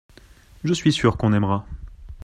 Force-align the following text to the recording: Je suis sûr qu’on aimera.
Je 0.63 0.73
suis 0.73 0.91
sûr 0.91 1.15
qu’on 1.15 1.31
aimera. 1.31 1.63